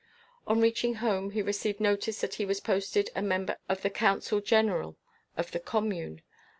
On 0.47 0.59
reaching 0.59 0.95
home, 0.95 1.29
he 1.29 1.43
received 1.43 1.79
notice 1.79 2.21
that 2.21 2.33
he 2.33 2.45
was 2.47 2.59
posted 2.59 3.11
a 3.15 3.21
member 3.21 3.57
of 3.69 3.83
the 3.83 3.91
Council 3.91 4.41
General 4.41 4.97
of 5.37 5.51
the 5.51 5.59
Commune. 5.59 6.23